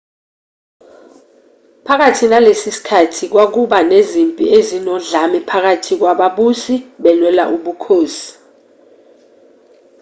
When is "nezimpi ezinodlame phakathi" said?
3.91-5.93